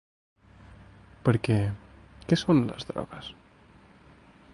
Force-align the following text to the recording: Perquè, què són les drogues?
Perquè, 1.27 1.57
què 2.31 2.39
són 2.45 2.63
les 2.71 2.89
drogues? 2.93 3.29